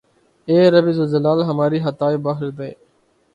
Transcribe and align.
اے 0.47 0.57
رب 0.73 0.85
ذوالجلال 0.95 1.39
ھماری 1.49 1.79
خطائیں 1.85 2.19
بخش 2.25 2.41
دے 2.57 2.69